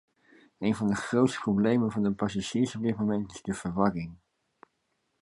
[0.59, 4.13] Een van de grootste problemen van de passagiers op dit moment is de verwarring...